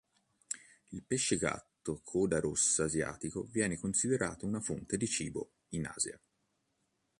[0.93, 6.19] Il pesce gatto coda rossa asiatico viene considerato una fonte di cibo in Asia.